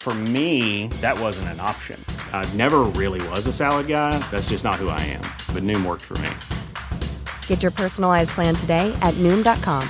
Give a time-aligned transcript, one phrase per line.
[0.00, 2.02] For me, that wasn't an option.
[2.32, 4.18] I never really was a salad guy.
[4.30, 5.20] That's just not who I am.
[5.54, 6.30] But Noom worked for me.
[7.48, 9.86] Get your personalized plan today at Noom.com.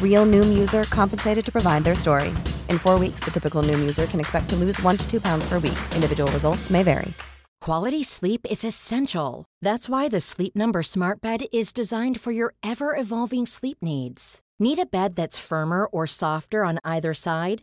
[0.00, 2.28] Real Noom user compensated to provide their story.
[2.70, 5.44] In four weeks, the typical Noom user can expect to lose one to two pounds
[5.48, 5.78] per week.
[5.96, 7.12] Individual results may vary.
[7.60, 9.46] Quality sleep is essential.
[9.62, 14.40] That's why the Sleep Number Smart Bed is designed for your ever evolving sleep needs.
[14.60, 17.62] Need a bed that's firmer or softer on either side?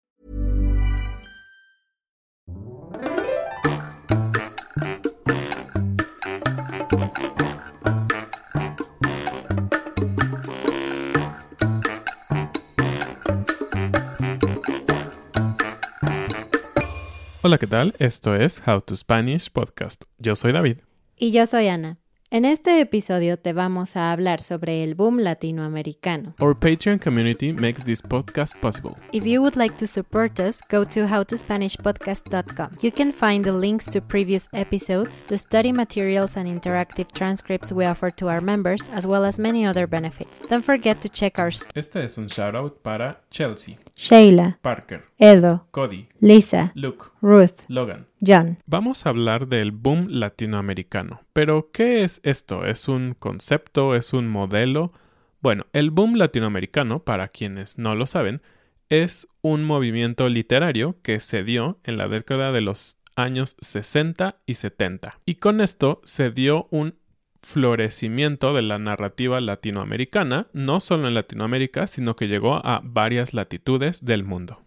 [17.43, 17.95] Hola, ¿qué tal?
[17.97, 20.03] Esto es How to Spanish Podcast.
[20.19, 20.77] Yo soy David.
[21.17, 21.97] Y yo soy Ana.
[22.29, 26.33] En este episodio te vamos a hablar sobre el boom latinoamericano.
[26.39, 28.95] Our Patreon community makes this podcast possible.
[29.11, 32.77] If you would like to support us, go to howtospanishpodcast.com.
[32.81, 37.85] You can find the links to previous episodes, the study materials and interactive transcripts we
[37.85, 40.39] offer to our members, as well as many other benefits.
[40.47, 45.65] Don't forget to check our st- Este es un shoutout para Chelsea, Sheila, Parker, Edo,
[45.71, 48.07] Cody, Lisa, Luke, Ruth, Logan.
[48.25, 48.57] John.
[48.65, 51.21] Vamos a hablar del boom latinoamericano.
[51.33, 52.65] Pero, ¿qué es esto?
[52.65, 53.95] ¿Es un concepto?
[53.95, 54.91] ¿Es un modelo?
[55.39, 58.41] Bueno, el boom latinoamericano, para quienes no lo saben,
[58.89, 64.55] es un movimiento literario que se dio en la década de los años 60 y
[64.55, 65.19] 70.
[65.25, 66.95] Y con esto se dio un
[67.41, 74.05] florecimiento de la narrativa latinoamericana, no solo en Latinoamérica, sino que llegó a varias latitudes
[74.05, 74.61] del mundo.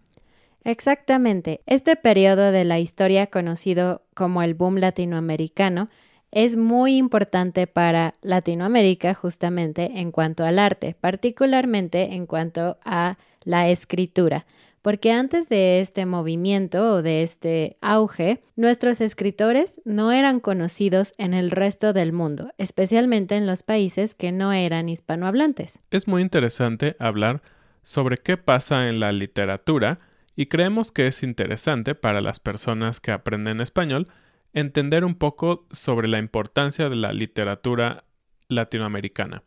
[0.65, 1.61] Exactamente.
[1.67, 5.87] Este periodo de la historia conocido como el boom latinoamericano
[6.31, 13.69] es muy importante para Latinoamérica justamente en cuanto al arte, particularmente en cuanto a la
[13.69, 14.45] escritura,
[14.81, 21.33] porque antes de este movimiento o de este auge, nuestros escritores no eran conocidos en
[21.33, 25.79] el resto del mundo, especialmente en los países que no eran hispanohablantes.
[25.91, 27.43] Es muy interesante hablar
[27.81, 29.99] sobre qué pasa en la literatura
[30.35, 34.07] y creemos que es interesante para las personas que aprenden español
[34.53, 38.05] entender un poco sobre la importancia de la literatura
[38.47, 39.43] latinoamericana.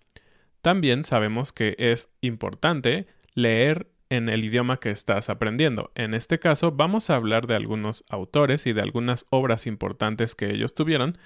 [0.63, 5.93] También sabemos que es importante leer en el idioma que estás aprendiendo.
[5.95, 10.51] En este caso vamos a hablar de algunos autores y de algunas obras importantes que
[10.51, 11.19] ellos tuvieron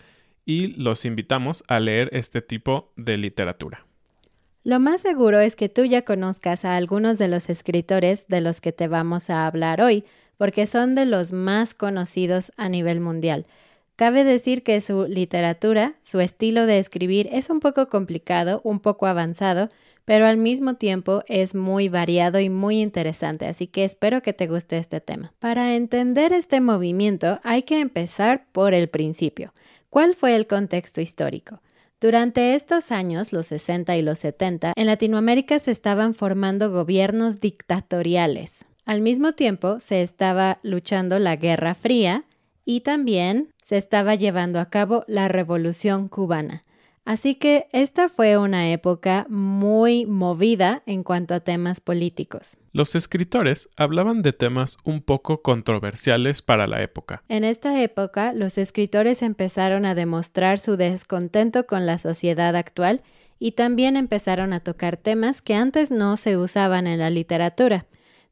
[0.44, 3.86] y los invitamos a leer este tipo de literatura.
[4.64, 8.60] Lo más seguro es que tú ya conozcas a algunos de los escritores de los
[8.60, 10.04] que te vamos a hablar hoy,
[10.38, 13.44] porque son de los más conocidos a nivel mundial.
[13.96, 19.06] Cabe decir que su literatura, su estilo de escribir es un poco complicado, un poco
[19.06, 19.68] avanzado,
[20.04, 24.46] pero al mismo tiempo es muy variado y muy interesante, así que espero que te
[24.46, 25.32] guste este tema.
[25.40, 29.52] Para entender este movimiento hay que empezar por el principio.
[29.90, 31.60] ¿Cuál fue el contexto histórico?
[32.02, 38.64] Durante estos años, los 60 y los 70, en Latinoamérica se estaban formando gobiernos dictatoriales.
[38.84, 42.24] Al mismo tiempo, se estaba luchando la Guerra Fría
[42.64, 46.62] y también se estaba llevando a cabo la Revolución cubana.
[47.04, 52.56] Así que esta fue una época muy movida en cuanto a temas políticos.
[52.72, 57.24] Los escritores hablaban de temas un poco controversiales para la época.
[57.28, 63.02] En esta época, los escritores empezaron a demostrar su descontento con la sociedad actual
[63.40, 67.86] y también empezaron a tocar temas que antes no se usaban en la literatura,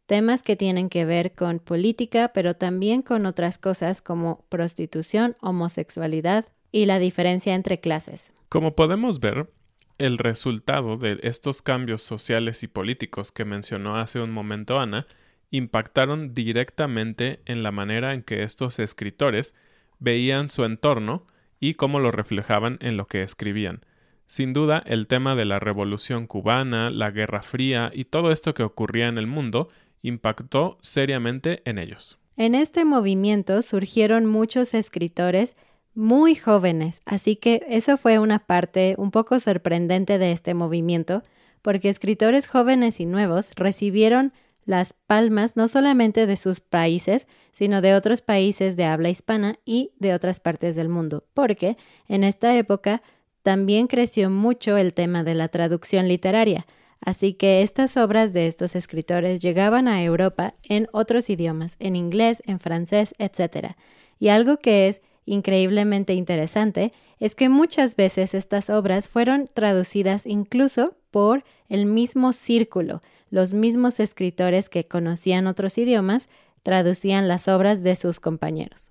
[0.06, 6.46] temas que tienen que ver con política, pero también con otras cosas como prostitución, homosexualidad
[6.72, 8.32] y la diferencia entre clases.
[8.48, 9.50] Como podemos ver,
[9.98, 15.06] el resultado de estos cambios sociales y políticos que mencionó hace un momento Ana
[15.50, 19.54] impactaron directamente en la manera en que estos escritores
[19.98, 21.26] veían su entorno
[21.58, 23.84] y cómo lo reflejaban en lo que escribían.
[24.26, 28.62] Sin duda, el tema de la Revolución cubana, la Guerra Fría y todo esto que
[28.62, 29.68] ocurría en el mundo
[30.02, 32.18] impactó seriamente en ellos.
[32.36, 35.56] En este movimiento surgieron muchos escritores
[35.94, 41.22] muy jóvenes, así que eso fue una parte un poco sorprendente de este movimiento,
[41.62, 44.32] porque escritores jóvenes y nuevos recibieron
[44.64, 49.92] las palmas no solamente de sus países, sino de otros países de habla hispana y
[49.98, 51.76] de otras partes del mundo, porque
[52.08, 53.02] en esta época
[53.42, 56.66] también creció mucho el tema de la traducción literaria,
[57.00, 62.42] así que estas obras de estos escritores llegaban a Europa en otros idiomas, en inglés,
[62.46, 63.74] en francés, etc.
[64.18, 70.96] Y algo que es increíblemente interesante es que muchas veces estas obras fueron traducidas incluso
[71.10, 76.28] por el mismo círculo, los mismos escritores que conocían otros idiomas
[76.62, 78.90] traducían las obras de sus compañeros.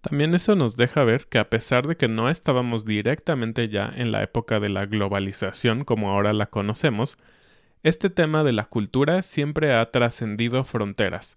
[0.00, 4.12] También eso nos deja ver que a pesar de que no estábamos directamente ya en
[4.12, 7.18] la época de la globalización como ahora la conocemos,
[7.82, 11.36] este tema de la cultura siempre ha trascendido fronteras,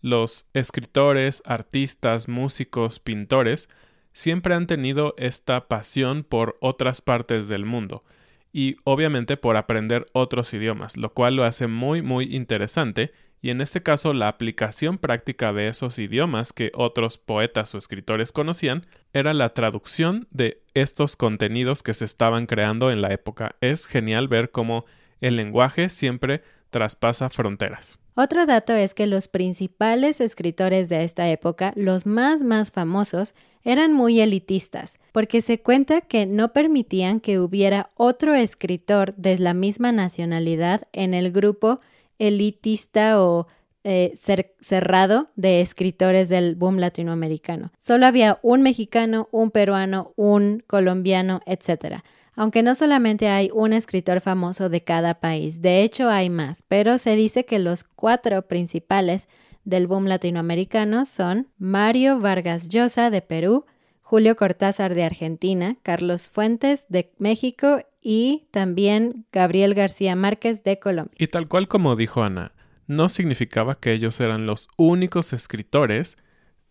[0.00, 3.68] los escritores, artistas, músicos, pintores
[4.12, 8.04] siempre han tenido esta pasión por otras partes del mundo
[8.52, 13.12] y obviamente por aprender otros idiomas, lo cual lo hace muy muy interesante
[13.42, 18.32] y en este caso la aplicación práctica de esos idiomas que otros poetas o escritores
[18.32, 23.56] conocían era la traducción de estos contenidos que se estaban creando en la época.
[23.60, 24.86] Es genial ver cómo
[25.20, 26.42] el lenguaje siempre
[26.76, 27.98] traspasa fronteras.
[28.16, 33.34] Otro dato es que los principales escritores de esta época, los más más famosos,
[33.64, 39.54] eran muy elitistas, porque se cuenta que no permitían que hubiera otro escritor de la
[39.54, 41.80] misma nacionalidad en el grupo
[42.18, 43.46] elitista o
[43.82, 44.12] eh,
[44.60, 47.72] cerrado de escritores del boom latinoamericano.
[47.78, 52.02] Solo había un mexicano, un peruano, un colombiano, etc
[52.36, 56.98] aunque no solamente hay un escritor famoso de cada país, de hecho hay más, pero
[56.98, 59.28] se dice que los cuatro principales
[59.64, 63.64] del boom latinoamericano son Mario Vargas Llosa de Perú,
[64.00, 71.16] Julio Cortázar de Argentina, Carlos Fuentes de México y también Gabriel García Márquez de Colombia.
[71.18, 72.52] Y tal cual como dijo Ana,
[72.86, 76.16] no significaba que ellos eran los únicos escritores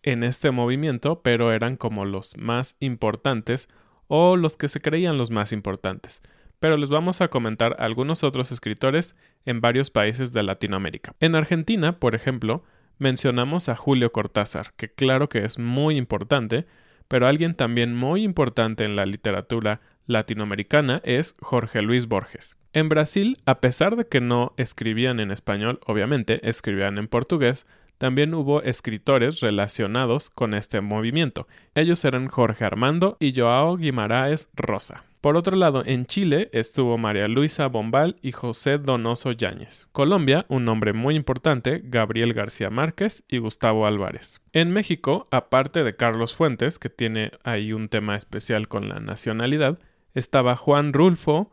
[0.02, 3.68] en este movimiento, pero eran como los más importantes
[4.08, 6.22] o los que se creían los más importantes,
[6.60, 11.14] pero les vamos a comentar algunos otros escritores en varios países de Latinoamérica.
[11.20, 12.64] En Argentina, por ejemplo,
[12.98, 16.66] mencionamos a Julio Cortázar, que claro que es muy importante,
[17.08, 22.56] pero alguien también muy importante en la literatura latinoamericana es Jorge Luis Borges.
[22.72, 27.66] En Brasil, a pesar de que no escribían en español, obviamente escribían en portugués,
[27.98, 31.46] también hubo escritores relacionados con este movimiento.
[31.74, 35.04] Ellos eran Jorge Armando y Joao Guimaraes Rosa.
[35.20, 39.88] Por otro lado, en Chile estuvo María Luisa Bombal y José Donoso Yáñez.
[39.90, 44.40] Colombia, un nombre muy importante, Gabriel García Márquez y Gustavo Álvarez.
[44.52, 49.80] En México, aparte de Carlos Fuentes, que tiene ahí un tema especial con la nacionalidad,
[50.14, 51.50] estaba Juan Rulfo,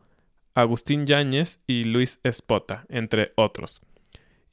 [0.53, 3.81] Agustín Yáñez y Luis Espota, entre otros.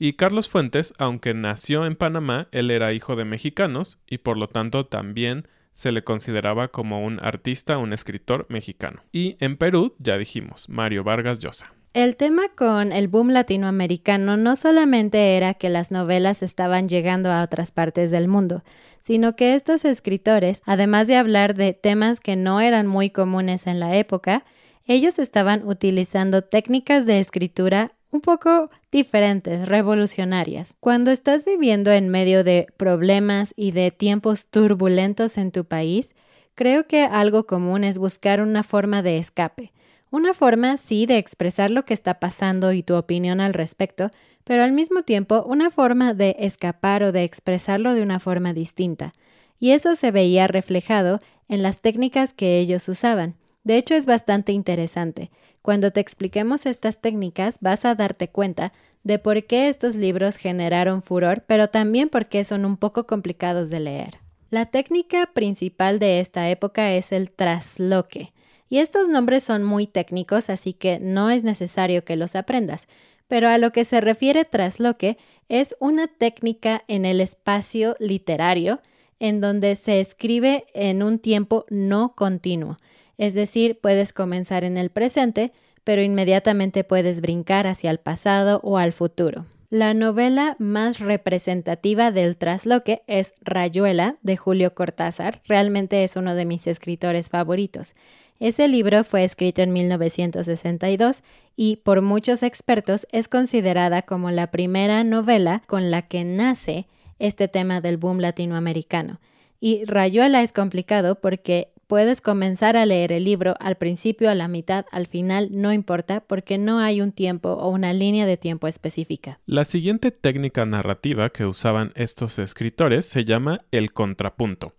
[0.02, 4.48] Y Carlos Fuentes, aunque nació en Panamá, él era hijo de mexicanos y por lo
[4.48, 9.02] tanto también se le consideraba como un artista, un escritor mexicano.
[9.12, 11.74] Y en Perú, ya dijimos, Mario Vargas Llosa.
[11.92, 17.42] El tema con el boom latinoamericano no solamente era que las novelas estaban llegando a
[17.42, 18.64] otras partes del mundo,
[19.00, 23.78] sino que estos escritores, además de hablar de temas que no eran muy comunes en
[23.78, 24.46] la época,
[24.86, 30.74] ellos estaban utilizando técnicas de escritura un poco diferentes, revolucionarias.
[30.80, 36.14] Cuando estás viviendo en medio de problemas y de tiempos turbulentos en tu país,
[36.54, 39.72] creo que algo común es buscar una forma de escape.
[40.10, 44.10] Una forma, sí, de expresar lo que está pasando y tu opinión al respecto,
[44.42, 49.14] pero al mismo tiempo una forma de escapar o de expresarlo de una forma distinta.
[49.60, 53.36] Y eso se veía reflejado en las técnicas que ellos usaban.
[53.64, 55.30] De hecho, es bastante interesante.
[55.62, 61.02] Cuando te expliquemos estas técnicas vas a darte cuenta de por qué estos libros generaron
[61.02, 64.18] furor, pero también por qué son un poco complicados de leer.
[64.50, 68.32] La técnica principal de esta época es el trasloque.
[68.68, 72.88] Y estos nombres son muy técnicos, así que no es necesario que los aprendas.
[73.28, 78.80] Pero a lo que se refiere trasloque es una técnica en el espacio literario
[79.20, 82.78] en donde se escribe en un tiempo no continuo.
[83.20, 85.52] Es decir, puedes comenzar en el presente,
[85.84, 89.44] pero inmediatamente puedes brincar hacia el pasado o al futuro.
[89.68, 95.42] La novela más representativa del trasloque es Rayuela de Julio Cortázar.
[95.44, 97.94] Realmente es uno de mis escritores favoritos.
[98.38, 101.22] Ese libro fue escrito en 1962
[101.56, 106.86] y por muchos expertos es considerada como la primera novela con la que nace
[107.18, 109.20] este tema del boom latinoamericano.
[109.60, 114.46] Y Rayuela es complicado porque puedes comenzar a leer el libro al principio, a la
[114.46, 118.68] mitad, al final, no importa, porque no hay un tiempo o una línea de tiempo
[118.68, 119.40] específica.
[119.44, 124.72] La siguiente técnica narrativa que usaban estos escritores se llama el contrapunto.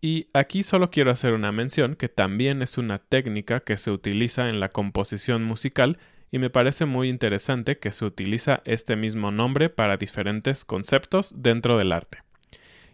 [0.00, 4.48] Y aquí solo quiero hacer una mención que también es una técnica que se utiliza
[4.48, 5.98] en la composición musical
[6.30, 11.78] y me parece muy interesante que se utiliza este mismo nombre para diferentes conceptos dentro
[11.78, 12.18] del arte.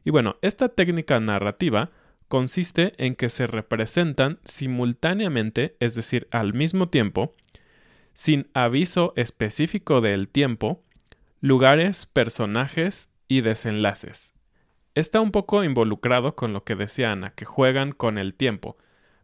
[0.02, 1.90] Y bueno, esta técnica narrativa
[2.28, 7.34] consiste en que se representan simultáneamente, es decir, al mismo tiempo,
[8.14, 10.82] sin aviso específico del tiempo,
[11.40, 14.34] lugares, personajes y desenlaces.
[14.94, 18.76] Está un poco involucrado con lo que decía Ana, que juegan con el tiempo,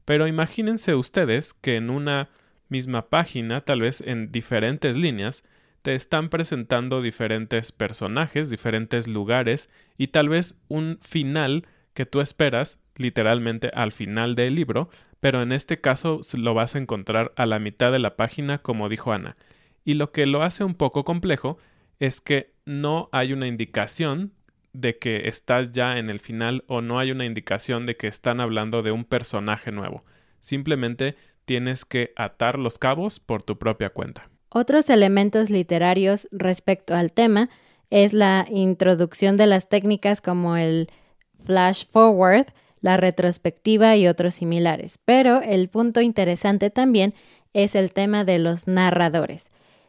[0.05, 2.31] pero imagínense ustedes que en una
[2.69, 5.45] misma página, tal vez en diferentes líneas,
[5.83, 9.69] te están presentando diferentes personajes, diferentes lugares
[9.99, 14.89] y tal vez un final que tú esperas literalmente al final del libro,
[15.21, 18.89] pero en este caso lo vas a encontrar a la mitad de la página como
[18.89, 19.37] dijo Ana.
[19.85, 21.59] Y lo que lo hace un poco complejo
[21.99, 24.33] es que no hay una indicación
[24.73, 28.41] de que estás ya en el final o no hay una indicación de que están
[28.41, 30.05] hablando de un personaje nuevo.
[30.41, 34.29] Simplemente tienes que atar los cabos por tu propia cuenta.
[34.49, 37.51] Otros elementos literarios respecto al tema
[37.91, 40.91] es la introducción de las técnicas como el
[41.45, 42.47] flash forward,
[42.85, 44.99] la retrospectiva y otros similares.
[45.07, 47.15] Pero el punto interesante también
[47.55, 49.47] es el tema de los narradores.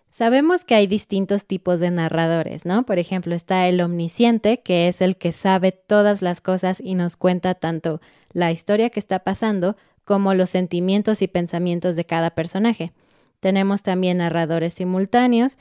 [0.09, 2.85] Sabemos que hay distintos tipos de narradores, ¿no?
[2.85, 7.17] Por ejemplo, está el omnisciente, que es el que sabe todas las cosas y nos
[7.17, 7.99] cuenta tanto
[8.31, 9.75] la historia que está pasando
[10.05, 12.93] como los sentimientos y pensamientos de cada personaje.
[13.41, 15.57] Tenemos también narradores simultáneos,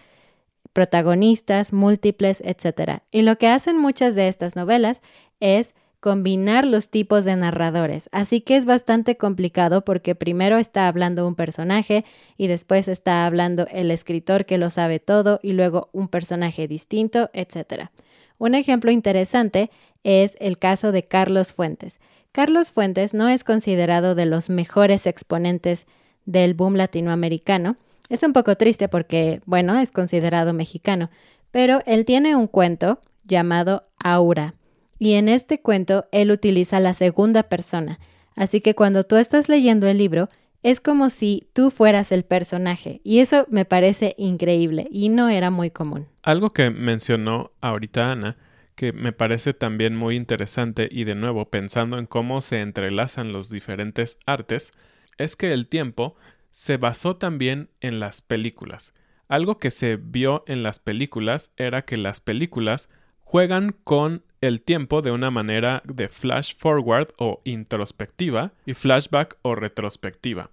[0.72, 3.00] protagonistas, múltiples, etc.
[3.10, 5.02] Y lo que hacen muchas de estas novelas
[5.40, 5.74] es
[6.04, 8.10] combinar los tipos de narradores.
[8.12, 12.04] Así que es bastante complicado porque primero está hablando un personaje
[12.36, 17.30] y después está hablando el escritor que lo sabe todo y luego un personaje distinto,
[17.32, 17.88] etc.
[18.36, 19.70] Un ejemplo interesante
[20.02, 22.00] es el caso de Carlos Fuentes.
[22.32, 25.86] Carlos Fuentes no es considerado de los mejores exponentes
[26.26, 27.76] del boom latinoamericano.
[28.10, 31.08] Es un poco triste porque, bueno, es considerado mexicano,
[31.50, 34.52] pero él tiene un cuento llamado Aura
[34.98, 37.98] y en este cuento él utiliza la segunda persona.
[38.36, 40.28] Así que cuando tú estás leyendo el libro,
[40.62, 43.00] es como si tú fueras el personaje.
[43.04, 46.08] Y eso me parece increíble y no era muy común.
[46.22, 48.38] Algo que mencionó ahorita Ana,
[48.74, 53.50] que me parece también muy interesante y de nuevo pensando en cómo se entrelazan los
[53.50, 54.72] diferentes artes,
[55.18, 56.16] es que el tiempo
[56.50, 58.94] se basó también en las películas.
[59.28, 62.88] Algo que se vio en las películas era que las películas
[63.34, 69.56] juegan con el tiempo de una manera de flash forward o introspectiva y flashback o
[69.56, 70.52] retrospectiva.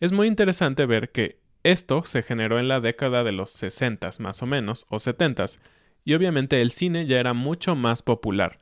[0.00, 4.42] Es muy interesante ver que esto se generó en la década de los 60 más
[4.42, 5.46] o menos o 70
[6.04, 8.58] y obviamente el cine ya era mucho más popular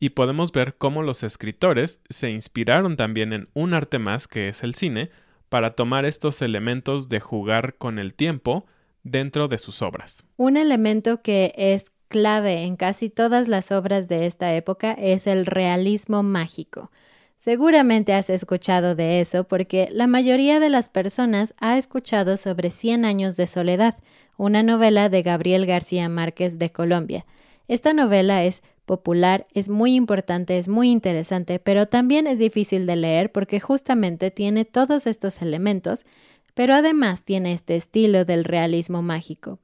[0.00, 4.62] y podemos ver cómo los escritores se inspiraron también en un arte más que es
[4.62, 5.10] el cine
[5.50, 8.64] para tomar estos elementos de jugar con el tiempo
[9.02, 10.24] dentro de sus obras.
[10.36, 15.46] Un elemento que es clave en casi todas las obras de esta época es el
[15.46, 16.90] realismo mágico.
[17.36, 23.04] Seguramente has escuchado de eso porque la mayoría de las personas ha escuchado sobre Cien
[23.04, 23.96] años de soledad,
[24.36, 27.26] una novela de Gabriel García Márquez de Colombia.
[27.68, 32.96] Esta novela es popular, es muy importante, es muy interesante, pero también es difícil de
[32.96, 36.06] leer porque justamente tiene todos estos elementos,
[36.54, 39.58] pero además tiene este estilo del realismo mágico.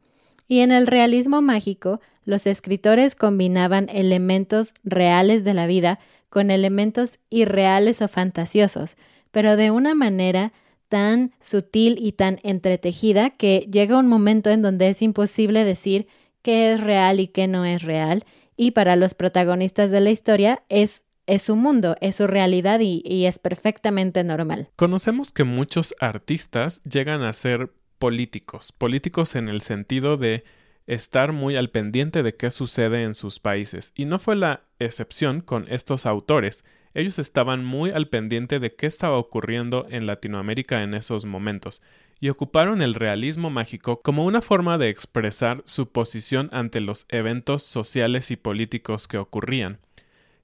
[0.48, 5.98] Y en el realismo mágico, los escritores combinaban elementos reales de la vida
[6.28, 8.96] con elementos irreales o fantasiosos,
[9.30, 10.52] pero de una manera
[10.88, 16.06] tan sutil y tan entretejida que llega un momento en donde es imposible decir
[16.42, 18.24] qué es real y qué no es real,
[18.56, 23.00] y para los protagonistas de la historia es es su mundo, es su realidad y,
[23.04, 24.68] y, es perfectamente normal.
[24.74, 30.42] Conocemos que muchos artistas llegan a ser políticos, políticos en el sentido de
[30.86, 35.40] estar muy al pendiente de qué sucede en sus países, y no fue la excepción
[35.40, 36.64] con estos autores.
[36.94, 41.82] Ellos estaban muy al pendiente de qué estaba ocurriendo en Latinoamérica en esos momentos,
[42.20, 47.64] y ocuparon el realismo mágico como una forma de expresar su posición ante los eventos
[47.64, 49.80] sociales y políticos que ocurrían.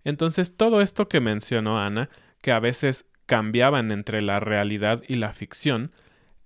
[0.03, 2.11] Entonces todo esto que mencionó Ana,
[2.43, 5.93] que a veces cambiaban entre la realidad y la ficción,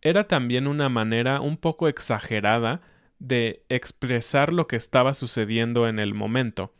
[0.02, 2.82] era también una manera un poco exagerada
[3.22, 6.74] de expresar lo que estaba sucediendo en el momento.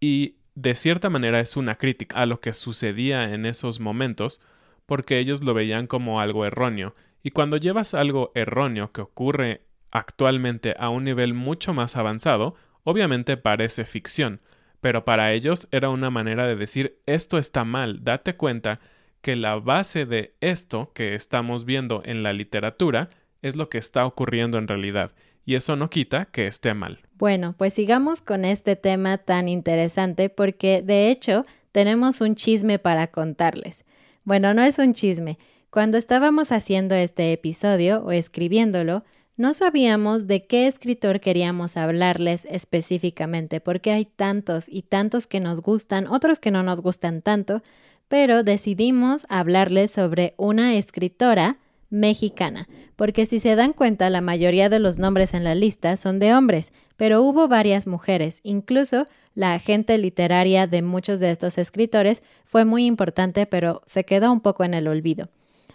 [0.00, 4.40] Y de cierta manera es una crítica a lo que sucedía en esos momentos,
[4.86, 6.94] porque ellos lo veían como algo erróneo.
[7.22, 13.36] Y cuando llevas algo erróneo que ocurre actualmente a un nivel mucho más avanzado, obviamente
[13.36, 14.40] parece ficción,
[14.80, 18.80] pero para ellos era una manera de decir esto está mal, date cuenta
[19.20, 23.10] que la base de esto que estamos viendo en la literatura
[23.42, 25.12] es lo que está ocurriendo en realidad,
[25.44, 27.00] y eso no quita que esté mal.
[27.16, 33.08] Bueno, pues sigamos con este tema tan interesante porque de hecho tenemos un chisme para
[33.08, 33.84] contarles.
[34.24, 35.38] Bueno, no es un chisme.
[35.70, 39.04] Cuando estábamos haciendo este episodio o escribiéndolo,
[39.36, 45.60] no sabíamos de qué escritor queríamos hablarles específicamente, porque hay tantos y tantos que nos
[45.60, 47.62] gustan, otros que no nos gustan tanto,
[48.06, 51.58] pero decidimos hablarles sobre una escritora
[51.94, 56.18] mexicana, porque si se dan cuenta la mayoría de los nombres en la lista son
[56.18, 62.22] de hombres, pero hubo varias mujeres, incluso la agente literaria de muchos de estos escritores
[62.44, 65.28] fue muy importante, pero se quedó un poco en el olvido.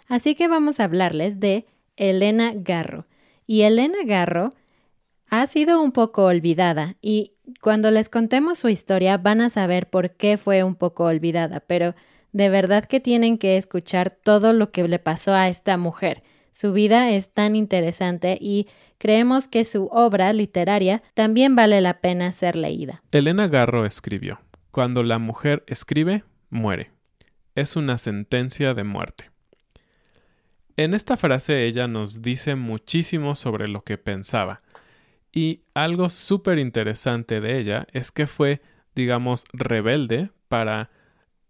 [0.08, 3.06] Así que vamos a hablarles de Elena Garro.
[3.46, 4.50] Y Elena Garro
[5.28, 10.10] ha sido un poco olvidada y cuando les contemos su historia van a saber por
[10.10, 11.94] qué fue un poco olvidada, pero
[12.32, 16.22] de verdad que tienen que escuchar todo lo que le pasó a esta mujer.
[16.50, 18.66] Su vida es tan interesante y
[18.98, 23.02] creemos que su obra literaria también vale la pena ser leída.
[23.12, 26.90] Elena Garro escribió, Cuando la mujer escribe, muere.
[27.54, 29.30] Es una sentencia de muerte.
[30.76, 34.62] En esta frase ella nos dice muchísimo sobre lo que pensaba.
[35.32, 38.60] Y algo súper interesante de ella es que fue,
[38.94, 40.90] digamos, rebelde para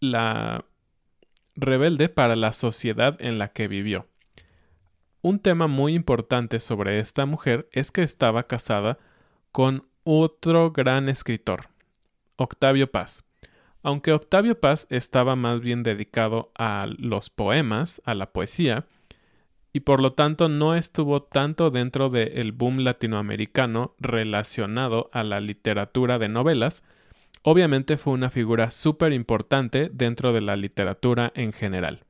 [0.00, 0.64] la
[1.60, 4.06] rebelde para la sociedad en la que vivió.
[5.22, 8.98] Un tema muy importante sobre esta mujer es que estaba casada
[9.52, 11.68] con otro gran escritor,
[12.36, 13.24] Octavio Paz.
[13.82, 18.86] Aunque Octavio Paz estaba más bien dedicado a los poemas, a la poesía,
[19.72, 26.18] y por lo tanto no estuvo tanto dentro del boom latinoamericano relacionado a la literatura
[26.18, 26.82] de novelas,
[27.42, 32.04] obviamente fue una figura súper importante dentro de la literatura en general.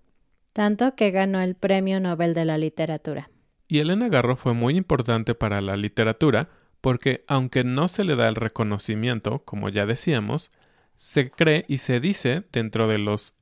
[0.53, 3.31] Tanto que ganó el Premio Nobel de la Literatura.
[3.69, 6.49] Y Elena Garro fue muy importante para la literatura
[6.81, 10.51] porque, aunque no se le da el reconocimiento, como ya decíamos,
[10.97, 13.39] se cree y se dice dentro de los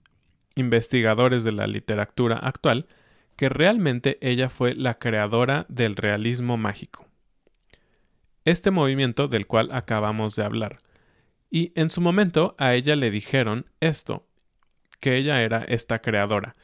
[0.55, 2.87] investigadores de la literatura actual
[3.37, 7.07] que realmente ella fue la creadora del realismo mágico.
[8.45, 10.81] Este movimiento del cual acabamos de hablar,
[11.51, 14.27] y en su momento a ella le dijeron esto,
[15.01, 16.55] que ella era esta creadora,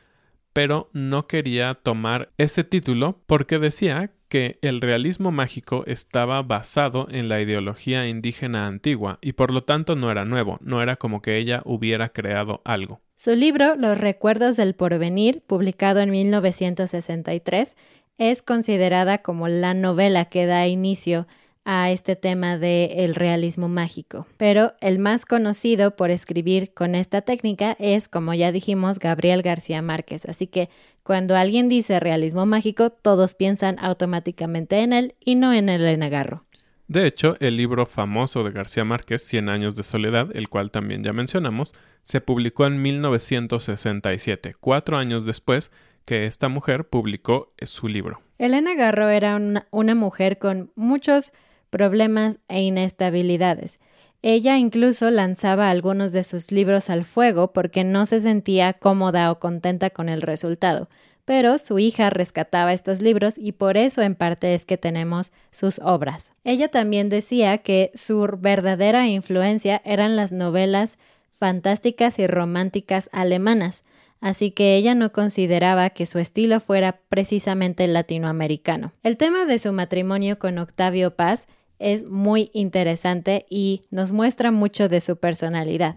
[0.53, 7.29] pero no quería tomar ese título porque decía que el realismo mágico estaba basado en
[7.29, 11.39] la ideología indígena antigua y por lo tanto no era nuevo, no era como que
[11.39, 13.01] ella hubiera creado algo.
[13.15, 17.77] Su libro Los recuerdos del porvenir, publicado en 1963,
[18.19, 21.27] es considerada como la novela que da inicio
[21.65, 24.27] a este tema del realismo mágico.
[24.37, 29.81] Pero el más conocido por escribir con esta técnica es, como ya dijimos, Gabriel García
[29.81, 30.27] Márquez.
[30.27, 30.69] Así que
[31.03, 36.45] cuando alguien dice realismo mágico, todos piensan automáticamente en él y no en el enagarro.
[36.87, 41.03] De hecho, el libro famoso de García Márquez, Cien años de soledad, el cual también
[41.03, 41.73] ya mencionamos,
[42.03, 45.73] se publicó en 1967, cuatro años después
[46.05, 48.21] que esta mujer publicó su libro.
[48.37, 51.33] Elena Garro era una, una mujer con muchos
[51.75, 53.81] problemas e inestabilidades.
[54.23, 59.41] Ella incluso lanzaba algunos de sus libros al fuego porque no se sentía cómoda o
[59.41, 60.89] contenta con el resultado,
[61.25, 65.81] pero su hija rescataba estos libros y por eso en parte es que tenemos sus
[65.81, 66.33] obras.
[66.45, 70.97] Ella también decía que su verdadera influencia eran las novelas
[71.33, 73.83] fantásticas y románticas alemanas,
[74.21, 78.93] así que ella no consideraba que su estilo fuera precisamente latinoamericano.
[79.03, 81.49] El tema de su matrimonio con Octavio Paz
[81.85, 85.97] es muy interesante y nos muestra mucho de su personalidad.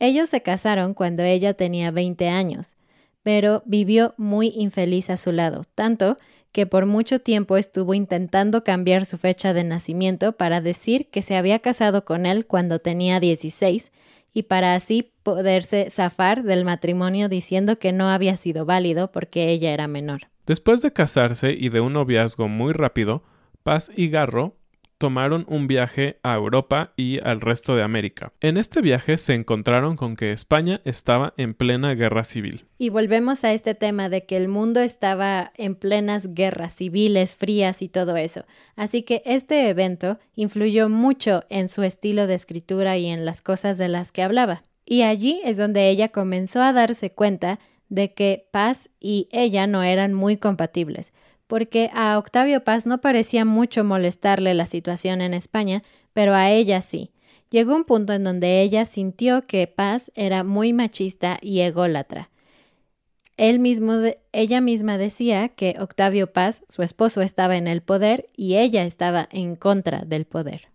[0.00, 2.74] Ellos se casaron cuando ella tenía 20 años,
[3.22, 6.16] pero vivió muy infeliz a su lado, tanto
[6.50, 11.36] que por mucho tiempo estuvo intentando cambiar su fecha de nacimiento para decir que se
[11.36, 13.92] había casado con él cuando tenía 16
[14.32, 19.72] y para así poderse zafar del matrimonio diciendo que no había sido válido porque ella
[19.72, 20.22] era menor.
[20.44, 23.22] Después de casarse y de un noviazgo muy rápido,
[23.62, 24.56] Paz y Garro
[25.00, 28.34] tomaron un viaje a Europa y al resto de América.
[28.42, 32.66] En este viaje se encontraron con que España estaba en plena guerra civil.
[32.76, 37.80] Y volvemos a este tema de que el mundo estaba en plenas guerras civiles, frías
[37.80, 38.44] y todo eso.
[38.76, 43.78] Así que este evento influyó mucho en su estilo de escritura y en las cosas
[43.78, 44.64] de las que hablaba.
[44.84, 47.58] Y allí es donde ella comenzó a darse cuenta
[47.88, 51.14] de que Paz y ella no eran muy compatibles
[51.50, 55.82] porque a Octavio Paz no parecía mucho molestarle la situación en España,
[56.12, 57.10] pero a ella sí.
[57.50, 62.30] Llegó un punto en donde ella sintió que Paz era muy machista y ególatra.
[63.36, 69.28] Ella misma decía que Octavio Paz, su esposo, estaba en el poder y ella estaba
[69.32, 70.68] en contra del poder.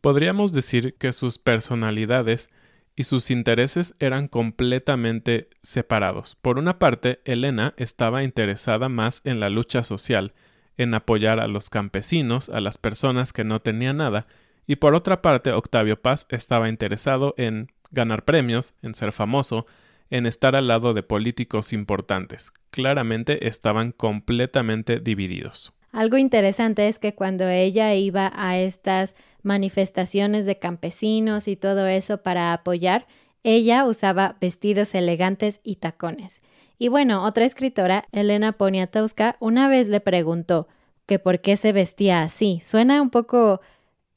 [0.00, 2.50] Podríamos decir que sus personalidades
[2.94, 6.36] y sus intereses eran completamente separados.
[6.36, 10.32] Por una parte, Elena estaba interesada más en la lucha social,
[10.76, 14.26] en apoyar a los campesinos, a las personas que no tenían nada,
[14.66, 19.66] y por otra parte, Octavio Paz estaba interesado en ganar premios, en ser famoso,
[20.10, 22.52] en estar al lado de políticos importantes.
[22.70, 25.72] Claramente estaban completamente divididos.
[25.92, 32.22] Algo interesante es que cuando ella iba a estas manifestaciones de campesinos y todo eso
[32.22, 33.06] para apoyar,
[33.42, 36.42] ella usaba vestidos elegantes y tacones.
[36.78, 40.66] Y bueno, otra escritora, Elena Poniatowska, una vez le preguntó
[41.06, 42.60] que por qué se vestía así.
[42.64, 43.60] Suena un poco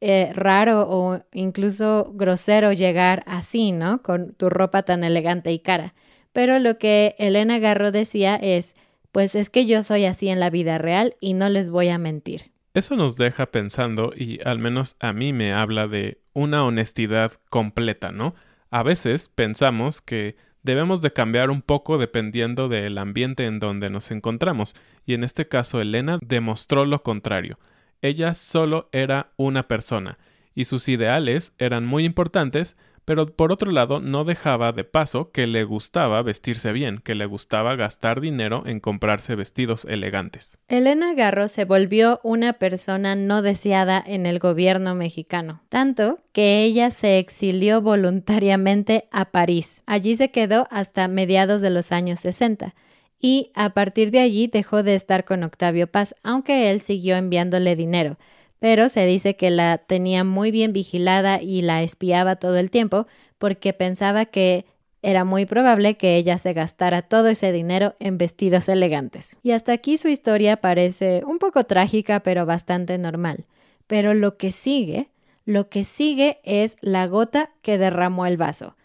[0.02, 4.02] eh, raro o incluso grosero llegar así, ¿no?
[4.02, 5.94] Con tu ropa tan elegante y cara.
[6.32, 8.76] Pero lo que Elena Garro decía es
[9.16, 11.98] pues es que yo soy así en la vida real y no les voy a
[11.98, 12.52] mentir.
[12.74, 18.12] Eso nos deja pensando y al menos a mí me habla de una honestidad completa,
[18.12, 18.36] ¿no?
[18.72, 24.12] A veces pensamos que debemos de cambiar un poco dependiendo del ambiente en donde nos
[24.12, 24.76] encontramos,
[25.06, 27.58] y en este caso Elena demostró lo contrario.
[28.02, 30.18] Ella solo era una persona,
[30.54, 32.76] y sus ideales eran muy importantes,
[33.06, 37.26] pero por otro lado no dejaba de paso que le gustaba vestirse bien, que le
[37.28, 40.58] gustaba gastar dinero en comprarse vestidos elegantes.
[40.68, 46.92] Elena Garro se volvió una persona no deseada en el gobierno mexicano, tanto que ella
[46.92, 49.84] se exilió voluntariamente a París.
[49.86, 52.74] Allí se quedó hasta mediados de los años 60
[53.20, 57.76] y a partir de allí dejó de estar con Octavio Paz, aunque él siguió enviándole
[57.76, 58.18] dinero
[58.66, 63.06] pero se dice que la tenía muy bien vigilada y la espiaba todo el tiempo
[63.38, 64.66] porque pensaba que
[65.04, 69.38] era muy probable que ella se gastara todo ese dinero en vestidos elegantes.
[69.44, 73.46] Y hasta aquí su historia parece un poco trágica, pero bastante normal.
[73.86, 75.10] Pero lo que sigue,
[75.46, 78.76] lo que sigue es la gota que derramó el vaso.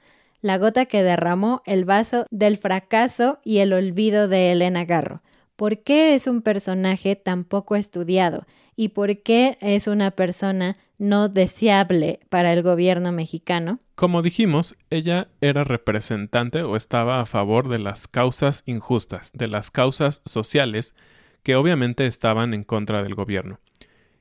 [0.42, 5.22] La gota que derramó el vaso del fracaso y el olvido de Elena Garro.
[5.60, 8.46] ¿Por qué es un personaje tan poco estudiado?
[8.80, 13.78] y por qué es una persona no deseable para el gobierno mexicano?
[13.94, 19.70] Como dijimos, ella era representante o estaba a favor de las causas injustas, de las
[19.70, 20.94] causas sociales
[21.42, 23.60] que obviamente estaban en contra del gobierno.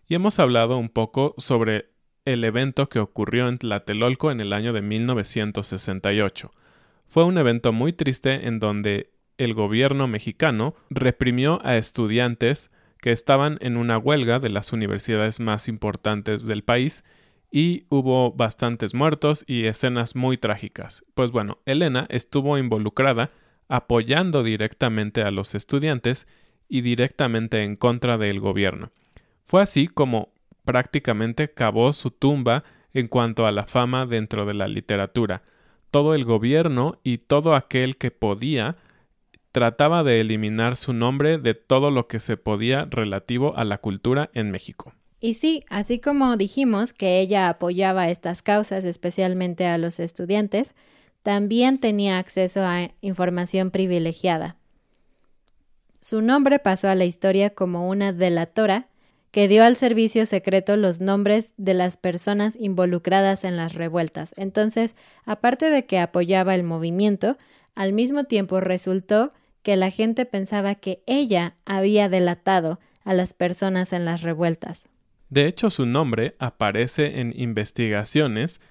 [0.10, 1.86] Y hemos hablado un poco sobre
[2.25, 6.52] el evento que ocurrió en Tlatelolco en el año de 1968.
[7.08, 13.58] Fue un evento muy triste en donde el gobierno mexicano reprimió a estudiantes que estaban
[13.62, 17.06] en una huelga de las universidades más importantes del país
[17.52, 21.06] y hubo bastantes muertos y escenas muy trágicas.
[21.15, 23.32] Pues bueno, Elena estuvo involucrada
[23.69, 26.28] apoyando directamente a los estudiantes
[26.67, 28.91] y directamente en contra del gobierno.
[29.45, 30.30] Fue así como
[30.65, 35.43] prácticamente cavó su tumba en cuanto a la fama dentro de la literatura.
[35.91, 38.75] Todo el gobierno y todo aquel que podía
[39.52, 44.30] trataba de eliminar su nombre de todo lo que se podía relativo a la cultura
[44.34, 44.94] en México.
[45.20, 50.76] Y sí, así como dijimos que ella apoyaba estas causas, especialmente a los estudiantes,
[51.24, 54.56] también tenía acceso a información privilegiada.
[56.00, 58.88] Su nombre pasó a la historia como una delatora
[59.32, 64.34] que dio al servicio secreto los nombres de las personas involucradas en las revueltas.
[64.38, 67.38] Entonces, aparte de que apoyaba el movimiento,
[67.76, 73.93] al mismo tiempo resultó que la gente pensaba que ella había delatado a las personas
[73.93, 74.89] en las revueltas.
[75.30, 78.62] De hecho, su nombre aparece en investigaciones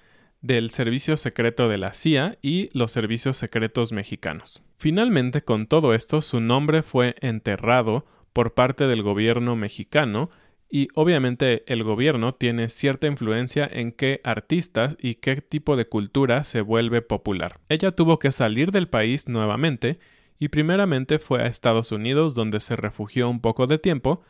[0.41, 4.61] del Servicio Secreto de la CIA y los servicios secretos mexicanos.
[4.77, 10.29] Finalmente, con todo esto, su nombre fue enterrado por parte del gobierno mexicano
[10.69, 16.43] y obviamente el gobierno tiene cierta influencia en qué artistas y qué tipo de cultura
[16.43, 17.59] se vuelve popular.
[17.69, 19.99] Ella tuvo que salir del país nuevamente
[20.39, 24.21] y primeramente fue a Estados Unidos donde se refugió un poco de tiempo,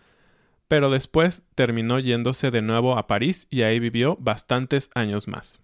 [0.68, 5.60] pero después terminó yéndose de nuevo a París y ahí vivió bastantes años más.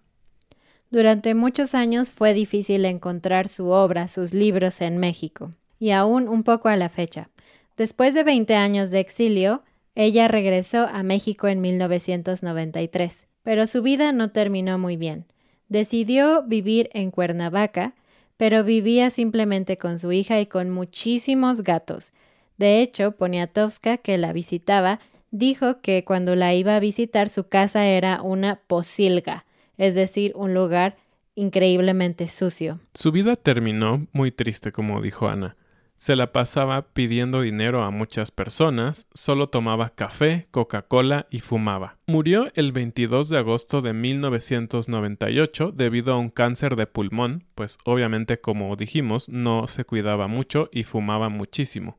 [0.90, 6.44] Durante muchos años fue difícil encontrar su obra, sus libros en México, y aún un
[6.44, 7.28] poco a la fecha.
[7.76, 9.62] Después de 20 años de exilio,
[9.96, 15.24] ella regresó a México en 1993, pero su vida no terminó muy bien.
[15.68, 17.94] Decidió vivir en Cuernavaca,
[18.36, 22.12] pero vivía simplemente con su hija y con muchísimos gatos.
[22.58, 27.86] De hecho, Poniatowska, que la visitaba, dijo que cuando la iba a visitar su casa
[27.86, 29.44] era una posilga,
[29.76, 30.96] es decir, un lugar
[31.34, 32.80] increíblemente sucio.
[32.94, 35.56] Su vida terminó muy triste, como dijo Ana.
[35.96, 41.94] Se la pasaba pidiendo dinero a muchas personas, solo tomaba café, Coca-Cola y fumaba.
[42.06, 48.42] Murió el 22 de agosto de 1998 debido a un cáncer de pulmón, pues obviamente
[48.42, 51.96] como dijimos no se cuidaba mucho y fumaba muchísimo.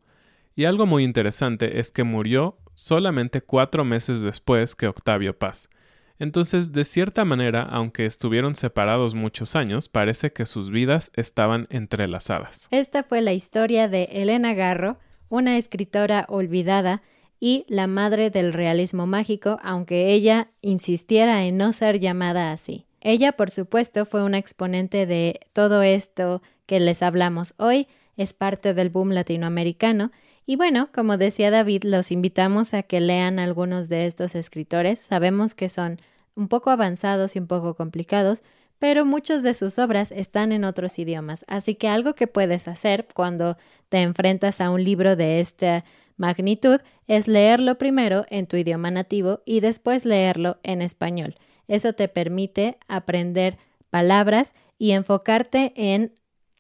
[0.55, 5.69] Y algo muy interesante es que murió solamente cuatro meses después que Octavio Paz.
[6.19, 12.67] Entonces, de cierta manera, aunque estuvieron separados muchos años, parece que sus vidas estaban entrelazadas.
[12.71, 14.97] Esta fue la historia de Elena Garro,
[15.29, 17.01] una escritora olvidada
[17.39, 22.85] y la madre del realismo mágico, aunque ella insistiera en no ser llamada así.
[22.99, 28.73] Ella, por supuesto, fue una exponente de todo esto que les hablamos hoy, es parte
[28.73, 30.11] del boom latinoamericano
[30.47, 34.97] y bueno, como decía David, los invitamos a que lean algunos de estos escritores.
[34.97, 35.99] Sabemos que son
[36.35, 38.43] un poco avanzados y un poco complicados,
[38.79, 41.43] pero muchas de sus obras están en otros idiomas.
[41.49, 43.57] Así que algo que puedes hacer cuando
[43.89, 45.83] te enfrentas a un libro de esta
[46.15, 51.35] magnitud es leerlo primero en tu idioma nativo y después leerlo en español.
[51.67, 53.57] Eso te permite aprender
[53.89, 56.13] palabras y enfocarte en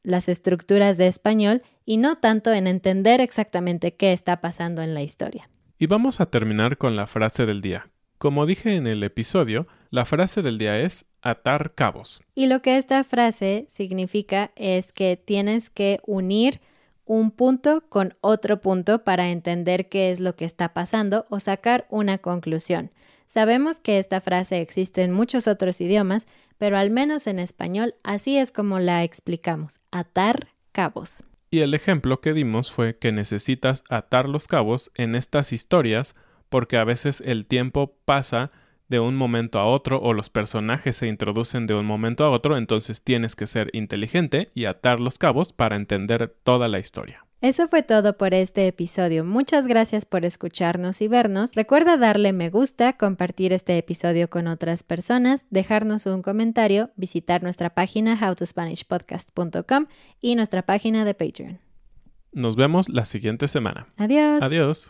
[0.07, 5.01] las estructuras de español y no tanto en entender exactamente qué está pasando en la
[5.01, 5.49] historia.
[5.77, 7.89] Y vamos a terminar con la frase del día.
[8.17, 12.21] Como dije en el episodio, la frase del día es atar cabos.
[12.35, 16.61] Y lo que esta frase significa es que tienes que unir
[17.03, 21.85] un punto con otro punto para entender qué es lo que está pasando o sacar
[21.89, 22.91] una conclusión.
[23.27, 28.37] Sabemos que esta frase existe en muchos otros idiomas, pero al menos en español así
[28.37, 31.25] es como la explicamos, atar cabos.
[31.51, 36.15] Y el ejemplo que dimos fue que necesitas atar los cabos en estas historias
[36.47, 38.51] porque a veces el tiempo pasa
[38.87, 42.55] de un momento a otro o los personajes se introducen de un momento a otro,
[42.55, 47.26] entonces tienes que ser inteligente y atar los cabos para entender toda la historia.
[47.39, 49.23] Eso fue todo por este episodio.
[49.23, 51.53] Muchas gracias por escucharnos y vernos.
[51.53, 57.69] Recuerda darle me gusta, compartir este episodio con otras personas, dejarnos un comentario, visitar nuestra
[57.69, 59.85] página howtospanishpodcast.com
[60.19, 61.59] y nuestra página de Patreon.
[62.33, 63.87] Nos vemos la siguiente semana.
[63.97, 64.41] Adiós.
[64.41, 64.89] Adiós.